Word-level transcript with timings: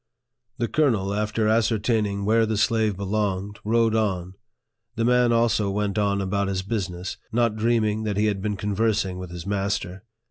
The 0.57 0.67
colonel, 0.67 1.13
after 1.13 1.47
ascertaining 1.47 2.25
where 2.25 2.47
the 2.47 2.57
slave 2.57 2.97
be 2.97 3.03
longed, 3.03 3.59
rode 3.63 3.93
on; 3.93 4.33
the 4.95 5.05
man 5.05 5.31
also 5.31 5.69
went 5.69 5.99
on 5.99 6.21
about 6.21 6.47
his 6.47 6.63
business, 6.63 7.17
not 7.31 7.55
dreaming 7.55 8.01
that 8.05 8.17
he 8.17 8.25
had 8.25 8.41
been 8.41 8.57
conversing 8.57 9.19
with 9.19 9.29
his 9.29 9.45
master. 9.45 10.03